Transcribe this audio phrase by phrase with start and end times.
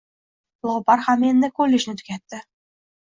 [0.69, 2.41] Lobar ham endi kollejni tugatdi